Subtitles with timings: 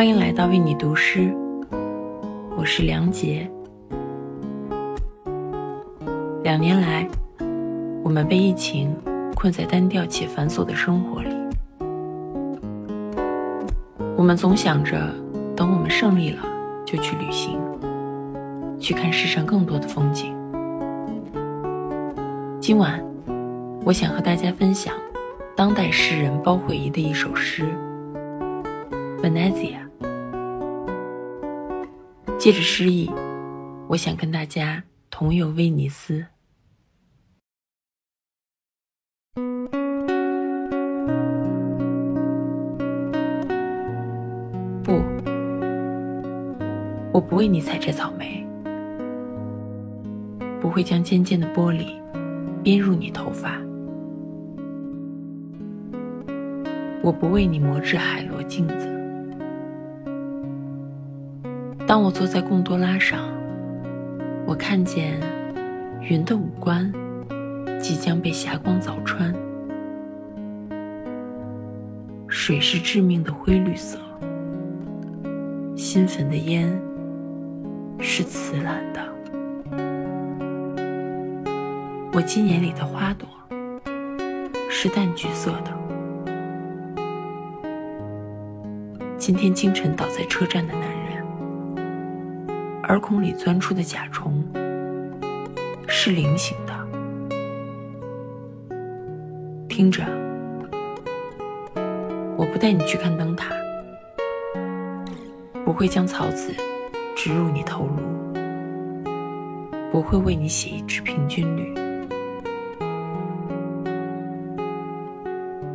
[0.00, 1.30] 欢迎来到为你读诗，
[2.56, 3.46] 我是梁杰。
[6.42, 7.06] 两年来，
[8.02, 8.96] 我们被疫情
[9.36, 11.28] 困在单调且繁琐的生活里。
[14.16, 14.96] 我们总想着，
[15.54, 16.42] 等我们胜利了，
[16.86, 17.60] 就去旅行，
[18.78, 20.34] 去看世上更多的风景。
[22.58, 23.04] 今晚，
[23.84, 24.94] 我想和大家分享
[25.54, 27.64] 当代诗人包慧仪的一首诗
[29.22, 29.76] 《Venezia》。
[32.40, 33.06] 借着诗意，
[33.86, 36.24] 我想跟大家同游威尼斯。
[44.82, 45.02] 不，
[47.12, 48.42] 我不为你采摘草莓，
[50.62, 52.00] 不会将尖尖的玻璃
[52.62, 53.60] 编入你头发，
[57.02, 58.99] 我不为你磨制海螺镜子。
[61.90, 63.18] 当我坐在贡多拉上，
[64.46, 65.20] 我看见
[66.00, 66.88] 云的五官
[67.80, 69.34] 即将被霞光凿穿。
[72.28, 73.98] 水是致命的灰绿色，
[75.74, 76.80] 新焚的烟
[77.98, 79.00] 是瓷蓝的。
[82.12, 83.28] 我今年里的花朵
[84.70, 85.76] 是淡橘色的。
[89.18, 90.99] 今天清晨倒在车站的男人。
[92.84, 94.44] 耳孔里钻出的甲虫
[95.86, 96.74] 是菱形的。
[99.68, 100.02] 听着，
[102.36, 103.54] 我不带你去看灯塔，
[105.64, 106.52] 不会将草籽
[107.14, 108.00] 植入你头颅，
[109.92, 111.72] 不会为你写一支平均律。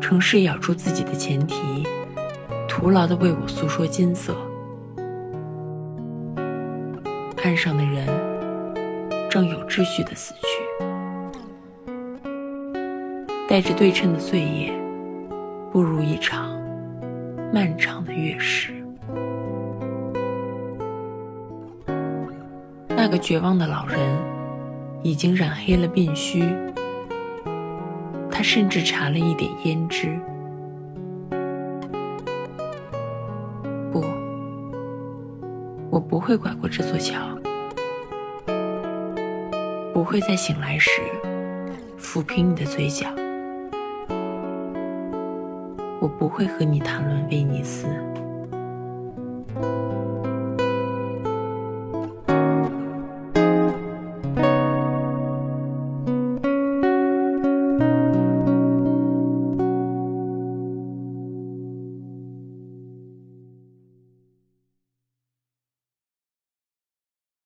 [0.00, 1.86] 城市咬住自己的前提，
[2.68, 4.34] 徒劳的为我诉说金色。
[7.42, 8.06] 岸上的人
[9.28, 10.46] 正有秩序的死去，
[13.48, 14.72] 带着对称的岁月，
[15.72, 16.56] 步入一场
[17.52, 18.72] 漫长的月食。
[22.88, 23.98] 那个绝望的老人
[25.02, 26.44] 已经染黑了鬓须，
[28.30, 30.16] 他甚至搽了一点胭脂。
[35.92, 37.38] 我不会拐过这座桥
[39.92, 41.02] 不会在醒来时
[42.00, 43.06] 抚平你的嘴角
[46.00, 47.86] 我不会和你谈论威尼斯。